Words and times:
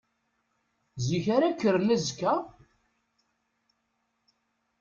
Zik 1.05 1.25
ara 1.35 1.49
kkren 1.55 1.93
azekka? 1.95 2.33